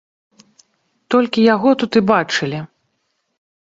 [1.15, 2.67] Толькі яго тут і бачылі!